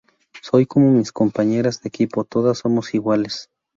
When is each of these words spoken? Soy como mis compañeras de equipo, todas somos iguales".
Soy 0.41 0.65
como 0.65 0.93
mis 0.93 1.11
compañeras 1.11 1.83
de 1.83 1.89
equipo, 1.89 2.23
todas 2.23 2.57
somos 2.57 2.95
iguales". 2.95 3.51